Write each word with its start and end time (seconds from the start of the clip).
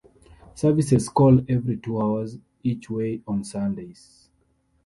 Services 0.55 1.07
call 1.07 1.45
every 1.47 1.77
two 1.77 2.01
hours 2.01 2.39
each 2.63 2.89
way 2.89 3.21
on 3.27 3.43
Sundays. 3.43 4.29